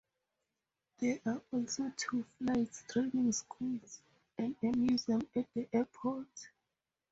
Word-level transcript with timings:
There 0.97 1.19
are 1.27 1.43
also 1.51 1.93
two 1.95 2.25
flight 2.39 2.71
training 2.89 3.33
schools, 3.33 4.01
and 4.35 4.55
a 4.63 4.71
museum 4.75 5.21
at 5.35 5.45
the 5.53 5.69
airport. 5.71 6.47